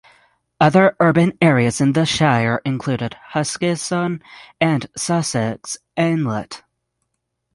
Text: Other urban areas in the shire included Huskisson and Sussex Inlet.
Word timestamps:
Other 0.59 0.95
urban 0.99 1.33
areas 1.43 1.79
in 1.79 1.93
the 1.93 2.07
shire 2.07 2.59
included 2.65 3.13
Huskisson 3.33 4.23
and 4.59 4.87
Sussex 4.97 5.77
Inlet. 5.95 6.63